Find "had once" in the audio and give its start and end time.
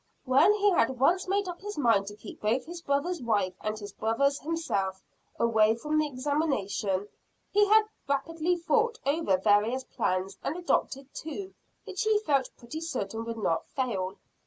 0.71-1.27